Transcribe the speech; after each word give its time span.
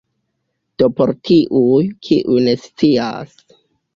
Do 0.83 0.87
por 0.99 1.11
tiuj, 1.27 1.83
kiuj 2.07 2.39
ne 2.47 2.57
scias 2.63 3.37